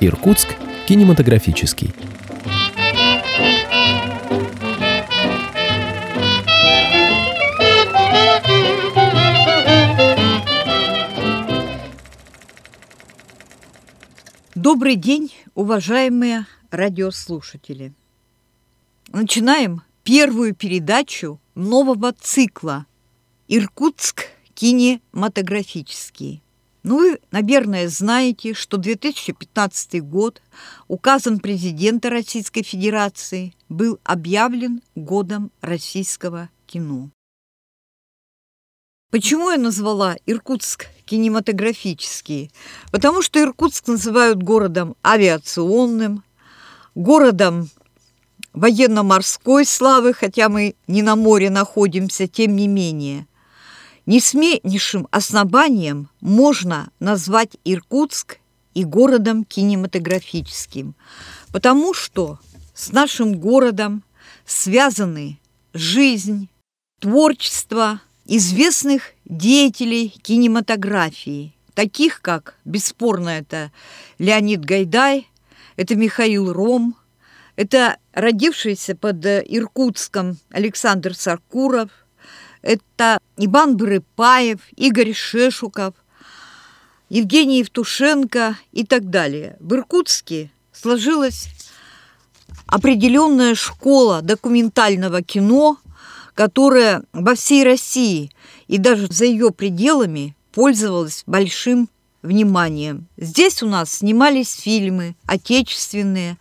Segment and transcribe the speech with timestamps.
[0.00, 0.48] Иркутск
[0.86, 1.92] кинематографический.
[14.54, 17.92] Добрый день, уважаемые радиослушатели.
[19.08, 22.86] Начинаем первую передачу нового цикла
[23.46, 26.42] «Иркутск кинематографический».
[26.82, 30.40] Ну, вы, наверное, знаете, что 2015 год
[30.86, 37.10] указом президента Российской Федерации был объявлен годом российского кино.
[39.10, 42.50] Почему я назвала Иркутск кинематографический?
[42.90, 46.24] Потому что Иркутск называют городом авиационным,
[46.94, 47.68] городом
[48.58, 53.26] военно-морской славы, хотя мы не на море находимся, тем не менее–
[54.08, 58.38] Несменнейшим основанием можно назвать Иркутск
[58.72, 60.94] и городом кинематографическим,
[61.52, 62.38] потому что
[62.72, 64.02] с нашим городом
[64.46, 65.38] связаны
[65.74, 66.48] жизнь,
[67.00, 73.72] творчество известных деятелей кинематографии, таких как, бесспорно, это
[74.18, 75.28] Леонид Гайдай,
[75.76, 76.96] это Михаил Ром,
[77.58, 81.90] это родившийся под Иркутском Александр Саркуров–
[82.62, 85.92] это Иван Брыпаев, Игорь Шешуков,
[87.08, 89.56] Евгений Евтушенко и так далее.
[89.58, 91.48] В Иркутске сложилась
[92.66, 95.78] определенная школа документального кино,
[96.34, 98.30] которая во всей России
[98.68, 101.88] и даже за ее пределами пользовалась большим
[102.22, 103.06] вниманием.
[103.16, 106.36] Здесь у нас снимались фильмы отечественные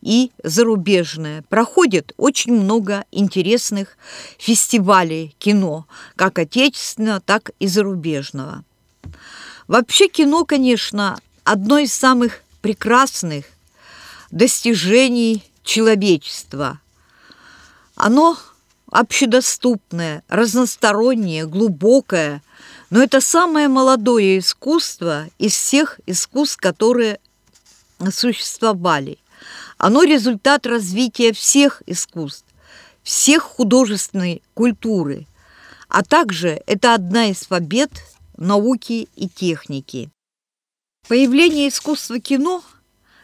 [0.00, 1.42] и зарубежные.
[1.48, 3.96] Проходит очень много интересных
[4.38, 8.64] фестивалей кино, как отечественного, так и зарубежного.
[9.68, 13.46] Вообще кино, конечно, одно из самых прекрасных
[14.30, 16.80] достижений человечества.
[17.94, 18.36] Оно
[18.90, 22.42] общедоступное, разностороннее, глубокое–
[22.92, 27.20] но это самое молодое искусство из всех искусств, которые
[28.10, 29.18] существовали.
[29.78, 32.44] Оно результат развития всех искусств,
[33.02, 35.26] всех художественной культуры,
[35.88, 37.90] а также это одна из побед
[38.36, 40.10] науки и техники.
[41.08, 42.62] Появление искусства кино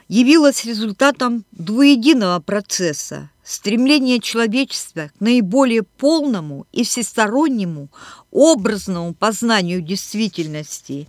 [0.09, 7.89] явилось результатом двуединого процесса– стремления человечества к наиболее полному и всестороннему
[8.31, 11.09] образному познанию действительности,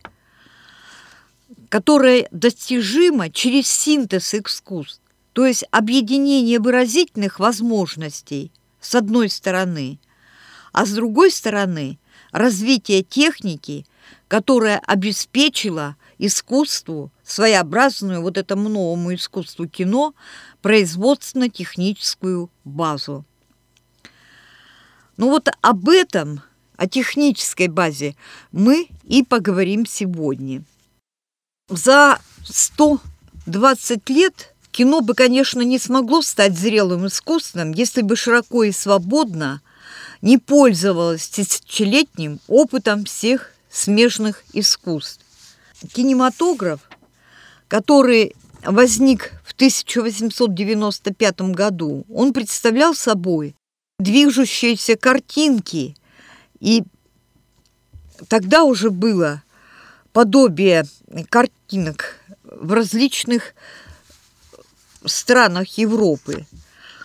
[1.68, 5.02] которое достижимо через синтез искусств,
[5.34, 10.00] то есть объединение выразительных возможностей с одной стороны,
[10.72, 12.00] а с другой стороны
[12.32, 13.86] развитие техники,
[14.30, 20.14] которая обеспечила искусству, своеобразную вот этому новому искусству кино,
[20.62, 23.25] производственно-техническую базу.
[25.18, 26.42] Ну вот об этом–
[26.80, 28.16] о технической базе
[28.53, 30.64] мы и поговорим сегодня.
[31.68, 38.72] За 120 лет кино бы, конечно, не смогло стать зрелым искусством, если бы широко и
[38.72, 39.62] свободно
[40.22, 45.25] не пользовалось тысячелетним опытом всех смежных искусств.
[45.94, 46.80] Кинематограф,
[47.68, 53.56] который возник в 1895 году, он представлял собой
[54.00, 55.96] движущиеся картинки
[56.59, 56.84] и
[58.28, 59.44] тогда уже было
[60.14, 60.86] подобие
[61.30, 63.53] картинок в различных
[65.06, 66.46] странах Европы.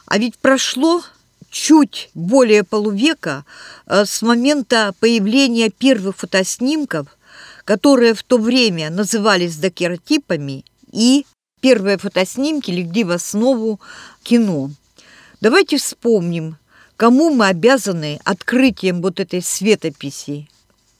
[0.07, 1.03] А ведь прошло
[1.51, 3.45] чуть более полувека
[3.87, 7.17] э, с момента появления первых фотоснимков,
[7.65, 11.25] которые в то время назывались дакеротипами, и
[11.65, 13.81] первые фотоснимки легли в основу
[14.23, 14.71] кино.
[15.41, 16.59] Давайте вспомним,
[16.97, 20.49] Кому мы обязаны открытием вот этой светописи?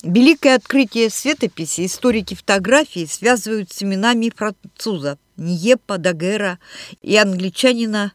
[0.03, 6.59] Великое открытие светописи историки фотографии связывают с именами француза Ньепа, Дагера
[7.01, 8.13] и англичанина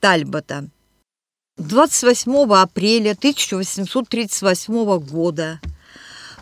[0.00, 0.68] Тальбота.
[1.58, 5.60] 28 апреля 1838 года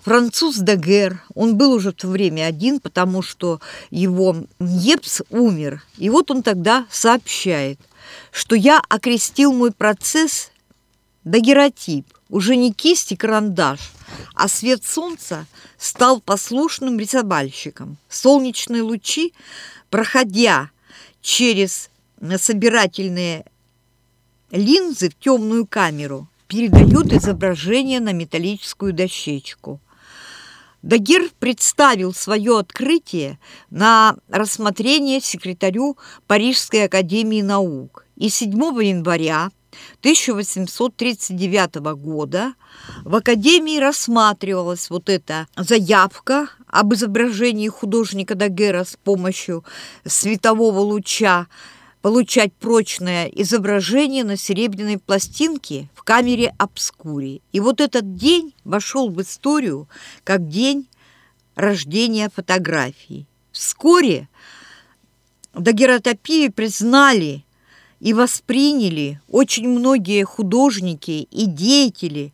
[0.09, 3.61] француз Дагер, он был уже в то время один, потому что
[3.91, 5.85] его Ньепс умер.
[5.99, 7.79] И вот он тогда сообщает,
[8.33, 10.51] что я окрестил мой процесс
[11.25, 13.81] Дагеротип, уже не кисть и карандаш,
[14.35, 15.45] а свет солнца
[15.77, 17.99] стал послушным рисовальщиком.
[18.09, 19.35] Солнечные лучи,
[19.91, 20.71] проходя
[21.21, 21.91] через
[22.39, 23.45] собирательные
[24.51, 29.83] линзы в темную камеру, передают изображение на металлическую дощечку.
[30.83, 33.39] Дагер представил свое открытие
[33.71, 38.05] на рассмотрение секретарю Парижской академии наук.
[38.17, 38.53] И 7
[38.85, 39.51] января
[40.01, 42.55] 1839 года
[43.05, 49.65] в Академии рассматривалась вот эта заявка об изображении художника Дагера с помощью
[50.05, 51.49] светового луча
[52.03, 57.43] получать прочное изображение на серебряной пластинке в камере обскури.
[57.53, 59.89] И вот этот день вошел в историю
[60.25, 60.87] как день
[61.55, 63.27] рождения фотографии.
[63.53, 64.29] Вскоре
[65.55, 67.45] дагеротопию признали
[68.01, 72.33] и восприняли очень многие художники и деятели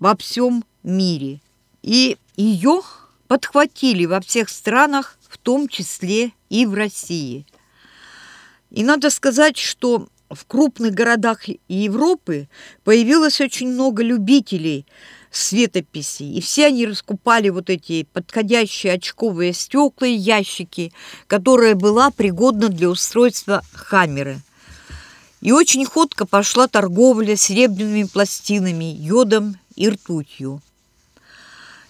[0.00, 1.40] во всем мире.
[1.82, 2.82] И ее
[3.28, 7.46] подхватили во всех странах, в том числе и в России.
[8.70, 12.48] И надо сказать, что в крупных городах Европы
[12.84, 14.86] появилось очень много любителей
[15.30, 20.92] светописи, и все они раскупали вот эти подходящие очковые стекла и ящики,
[21.26, 24.40] которая была пригодна для устройства камеры.
[25.42, 30.60] И очень ходко пошла торговля серебряными пластинами, йодом и ртутью.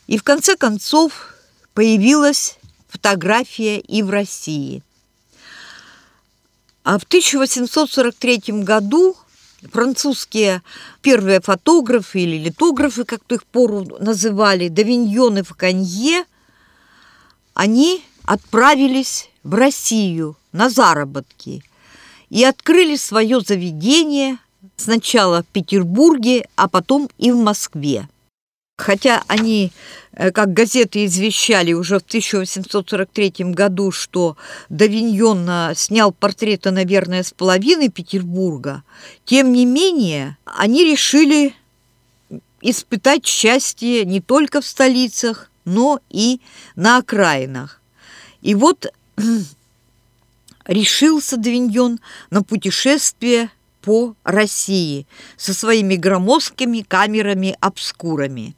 [0.08, 1.34] И в конце концов
[1.72, 2.58] появилась
[2.88, 4.82] фотография и в России.
[6.86, 9.16] А в 1843 году
[9.72, 10.62] французские
[11.02, 16.24] первые фотографы или литографы, как то их пору называли, Давиньон и Факанье,
[17.54, 21.64] они отправились в Россию на заработки
[22.30, 24.38] и открыли свое заведение
[24.76, 28.08] сначала в Петербурге, а потом и в Москве.
[28.78, 29.72] Хотя они,
[30.12, 34.36] э, как газеты извещали уже в 1843 году, что
[34.68, 38.82] Давиньон снял портреты, наверное, с половины Петербурга,
[39.24, 41.54] тем не менее они решили
[42.60, 46.40] испытать счастье не только в столицах, но и
[46.74, 47.80] на окраинах.
[48.42, 48.92] И вот
[50.66, 51.98] решился Давиньон
[52.30, 53.50] на путешествие
[53.80, 55.06] по России
[55.36, 58.54] со своими громоздкими камерами-обскурами.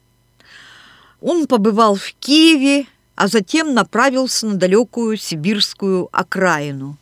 [1.21, 6.97] Он побывал в Киеве, а затем направился на далекую сибирскую окраину.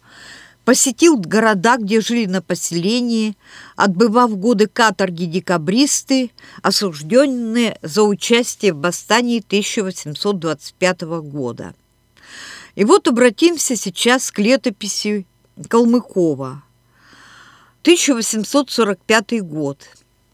[0.65, 3.37] Посетил города, где жили на поселении,
[3.75, 6.31] отбывав годы каторги декабристы,
[6.61, 11.73] осужденные за участие в восстании 1825 года.
[12.75, 15.25] И вот обратимся сейчас к летописи
[15.69, 16.63] Калмыкова.
[17.83, 19.79] 1845 год.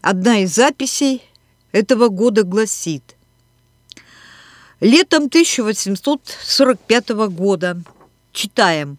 [0.00, 1.22] Одна из записей
[1.70, 3.13] этого года гласит
[4.80, 7.80] Летом 1845 года
[8.32, 8.98] читаем.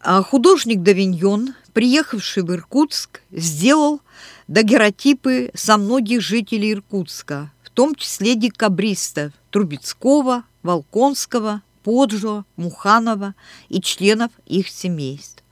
[0.00, 4.00] А художник Давиньон, приехавший в Иркутск, сделал
[4.46, 13.34] дагеротипы со многих жителей Иркутска, в том числе декабристов Трубецкого, Волконского, Поджо, Муханова
[13.70, 15.42] и членов их семейств.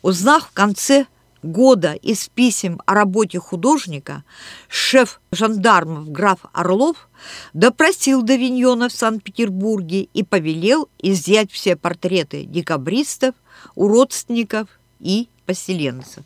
[0.00, 1.06] Узнав в конце
[1.42, 4.24] года из писем о работе художника
[4.68, 7.08] шеф жандармов граф Орлов
[7.52, 13.34] допросил Давиньона в Санкт-Петербурге и повелел изъять все портреты декабристов
[13.74, 14.68] у родственников
[15.00, 16.24] и поселенцев.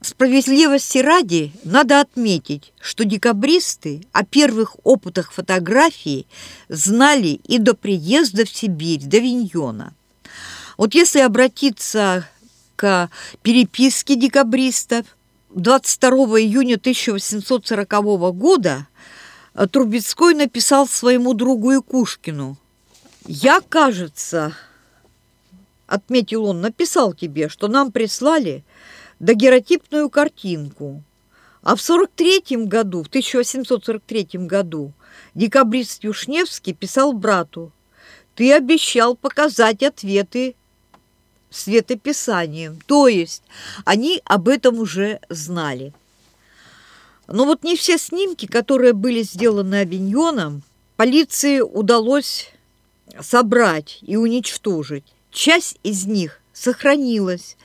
[0.00, 6.26] Справедливости ради надо отметить, что декабристы о первых опытах фотографии
[6.68, 9.94] знали и до приезда в Сибирь Давиньона.
[10.76, 12.28] Вот если обратиться
[12.76, 13.10] к
[13.42, 15.06] переписке декабристов.
[15.50, 17.88] 22 июня 1840
[18.36, 18.86] года
[19.70, 22.58] Трубецкой написал своему другу Якушкину.
[23.26, 24.54] «Я, кажется,—
[25.86, 28.64] отметил он,— написал тебе, что нам прислали
[29.18, 31.02] дагеротипную картинку,
[31.62, 34.92] а в 43 году, в 1843 году,
[35.34, 37.72] декабрист Юшневский писал брату,
[38.34, 40.54] ты обещал показать ответы
[41.56, 42.78] светописанием.
[42.86, 43.42] То есть
[43.84, 45.92] они об этом уже знали.
[47.28, 50.62] Но вот не все снимки, которые были сделаны Авиньоном,
[50.96, 52.50] полиции удалось
[53.20, 55.04] собрать и уничтожить.
[55.30, 57.56] Часть из них сохранилась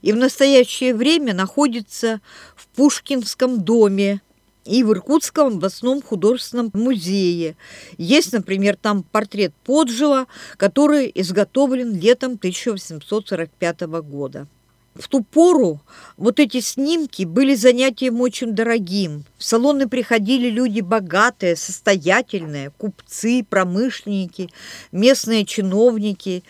[0.00, 2.20] и в настоящее время находится
[2.56, 4.22] в Пушкинском доме
[4.68, 7.56] и в Иркутском областном художественном музее.
[7.96, 14.46] Есть, например, там портрет Поджила, который изготовлен летом 1845 года.
[14.94, 15.80] В ту пору
[16.16, 19.24] вот эти снимки были занятием очень дорогим.
[19.38, 24.50] В салоны приходили люди богатые, состоятельные, купцы, промышленники,
[24.90, 26.42] местные чиновники,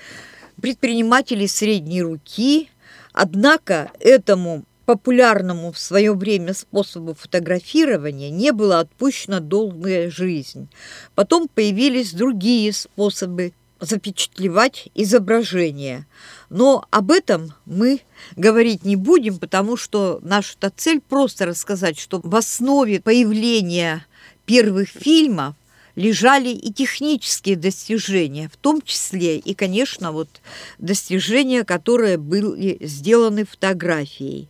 [0.61, 2.71] предприниматели средней руки.
[3.13, 10.71] Однако этому популярному в свое время способу фотографирования не была отпущена долгая жизнь.
[11.15, 16.07] Потом появились другие способы запечатлевать изображение.
[16.49, 18.01] Но об этом мы
[18.35, 24.07] говорить не будем, потому что наша цель просто рассказать, что в основе появления
[24.47, 25.55] первых фильмов
[25.97, 30.31] лежали и технические достижения, в том числе и, конечно, вот
[30.79, 34.49] достижения, которые были сделаны фотографией.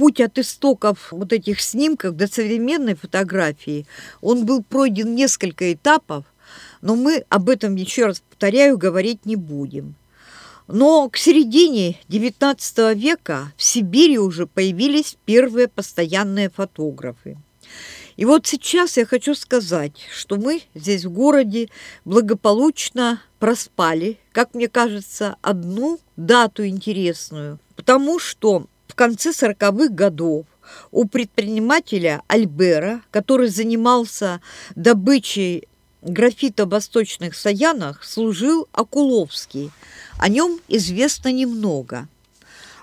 [0.00, 3.86] Путь от истоков вот этих снимков до современной фотографии,
[4.22, 6.24] он был пройден несколько этапов,
[6.80, 9.94] но мы об этом, еще раз повторяю, говорить не будем.
[10.68, 17.36] Но к середине XIX века в Сибири уже появились первые постоянные фотографы.
[18.16, 21.68] И вот сейчас я хочу сказать, что мы здесь в городе
[22.06, 28.64] благополучно проспали, как мне кажется, одну дату интересную, потому что
[29.00, 30.44] конце 40-х годов
[30.90, 34.42] у предпринимателя Альбера, который занимался
[34.76, 35.66] добычей
[36.02, 39.70] графита в восточных Саянах, служил Акуловский.
[40.18, 42.08] О нем известно немного.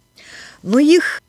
[0.63, 1.23] но их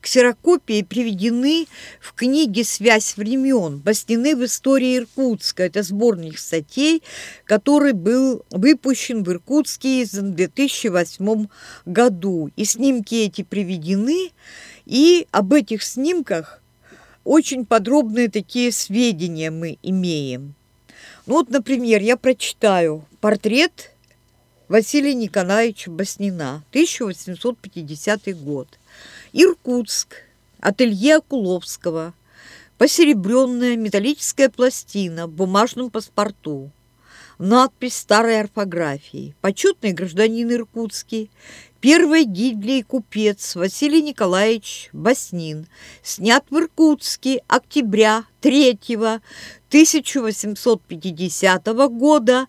[0.00, 1.66] Ксерокопии приведены
[2.00, 3.78] в книге «Связь времен.
[3.78, 5.64] Бастины в истории Иркутска».
[5.64, 7.02] Это сборник статей,
[7.44, 11.48] который был выпущен в Иркутске в 2008
[11.84, 12.50] году.
[12.56, 14.30] И снимки эти приведены,
[14.86, 16.62] и об этих снимках
[17.24, 20.54] очень подробные такие сведения мы имеем.
[21.28, 23.92] Ну вот, например, я прочитаю портрет
[24.66, 28.66] Василия Николаевича Баснина, 1850 год.
[29.34, 30.22] Иркутск,
[30.58, 32.14] ателье Акуловского,
[32.78, 36.70] посеребренная металлическая пластина в бумажном паспорту,
[37.38, 41.30] надпись старой орфографии, почетный гражданин Иркутский,
[41.80, 45.68] первый гильдий купец Василий Николаевич Баснин,
[46.02, 48.78] снят в Иркутске октября 3
[49.68, 52.46] 1850 года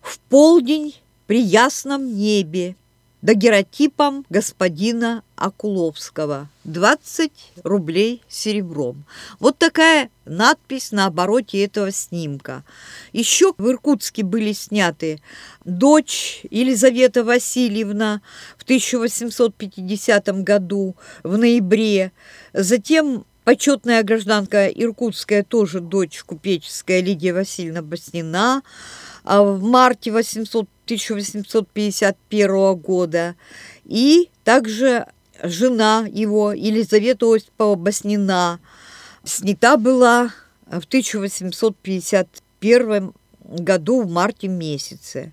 [0.00, 0.94] в полдень
[1.26, 2.76] при ясном небе
[3.24, 6.48] дагеротипом господина Акуловского.
[6.64, 7.32] 20
[7.64, 9.04] рублей серебром.
[9.40, 12.64] Вот такая надпись на обороте этого снимка.
[13.14, 15.22] Еще в Иркутске были сняты
[15.64, 18.20] дочь Елизавета Васильевна
[18.58, 22.12] в 1850 году в ноябре.
[22.52, 28.62] Затем почетная гражданка Иркутская, тоже дочь купеческая Лидия Васильевна Баснина,
[29.24, 33.34] а в марте 800 1851 года,
[33.84, 35.06] и также
[35.42, 38.60] жена его, Елизавета Осипова Баснина,
[39.24, 40.30] снята была
[40.66, 45.32] в 1851 году в марте месяце.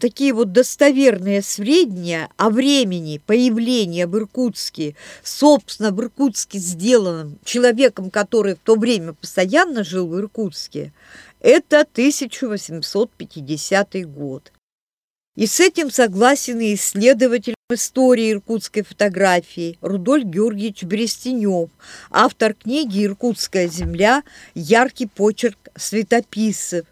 [0.00, 8.54] Такие вот достоверные сведения о времени появления в Иркутске, собственно, в Иркутске сделанным человеком, который
[8.54, 10.94] в то время постоянно жил в Иркутске,
[11.40, 14.50] это 1850 год.
[15.36, 21.70] И с этим согласен и исследователь истории иркутской фотографии Рудольф Георгиевич Берестенев,
[22.10, 24.22] автор книги «Иркутская земля.
[24.54, 26.86] Яркий почерк светописцев».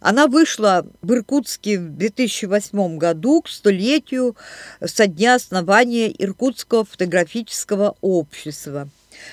[0.00, 4.36] Она вышла в Иркутске в 2008 году к столетию
[4.84, 8.88] со дня основания Иркутского фотографического общества.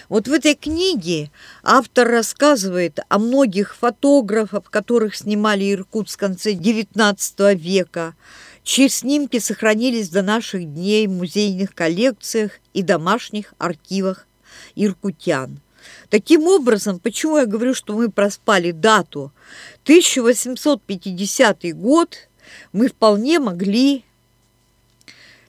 [0.10, 1.32] Вот в этой книге
[1.64, 8.16] автор рассказывает о многих фотографах, которых снимали Иркутск в конце XIX века,
[8.64, 14.28] чьи снимки сохранились до наших дней в музейных коллекциях и домашних архивах
[14.76, 15.60] иркутян.
[16.10, 19.32] Таким образом, почему я говорю, что мы проспали дату?
[19.84, 22.30] 1850 год
[22.74, 24.04] мы вполне могли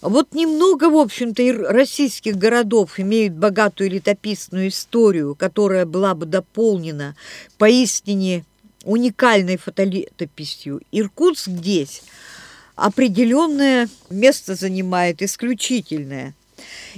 [0.00, 7.16] Вот немного, в общем-то, и российских городов имеют богатую летописную историю, которая была бы дополнена
[7.56, 8.44] поистине
[8.84, 10.80] уникальной фотолетописью.
[10.90, 12.02] Иркутск здесь–
[12.76, 16.34] определенное место занимает, исключительное.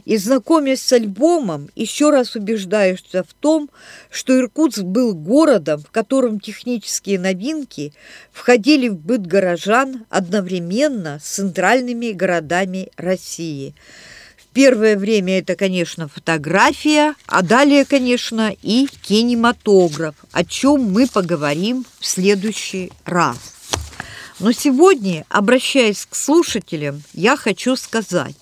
[0.04, 3.70] И знакомясь с альбомом, еще раз убеждаешься в том,
[4.10, 7.92] что Иркутск был городом, в котором технические новинки
[8.32, 13.74] входили в быт горожан одновременно с центральными городами России.
[14.36, 21.84] В первое время это, конечно, фотография, а далее, конечно, и кинематограф, о чем мы поговорим
[22.00, 23.36] в следующий раз.
[24.40, 28.36] Но сегодня, обращаясь к слушателям, я хочу сказать,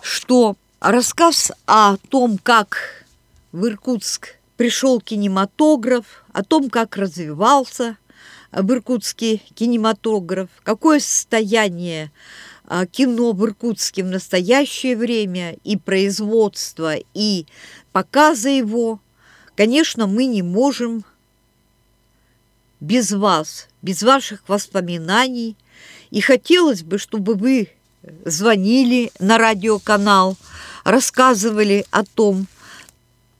[0.00, 3.04] что рассказ о том, как
[3.52, 7.98] в Иркутск пришел кинематограф, о том, как развивался
[8.52, 12.10] в Иркутске кинематограф, какое состояние
[12.66, 17.46] а, кино в Иркутске в настоящее время и производство, и
[17.92, 18.98] показа его,
[19.56, 21.04] конечно, мы не можем
[22.80, 25.56] без вас, без ваших воспоминаний.
[26.10, 27.68] И хотелось бы, чтобы вы
[28.24, 30.36] звонили на радиоканал,
[30.84, 32.46] рассказывали о том,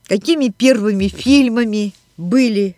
[0.06, 2.76] какими первыми фильмами были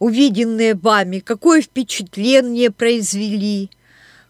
[0.00, 3.70] увиденные вами, какое впечатление произвели.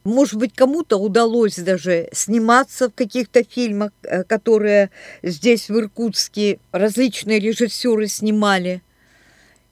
[0.05, 4.91] Может быть, кому-то удалось даже сниматься в каких-то фильмах, э, которые
[5.23, 8.83] здесь, в Иркутске, различные режиссеры снимали–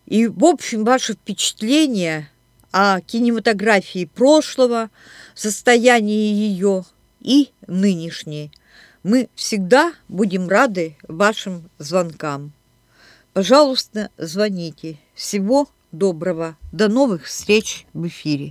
[0.07, 2.29] и, в общем, ваше впечатление
[2.73, 4.91] о кинематографии прошлого,
[5.35, 6.85] состоянии ее
[7.21, 8.51] и нынешней.
[9.03, 12.53] Мы всегда будем рады вашим звонкам.
[13.33, 14.99] Пожалуйста, звоните.
[15.15, 16.57] Всего доброго.
[16.73, 18.49] До новых встреч в эфире.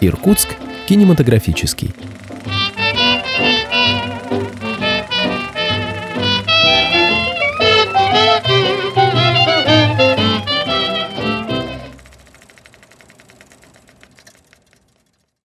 [0.00, 0.48] Иркутск
[0.86, 1.92] кинематографический.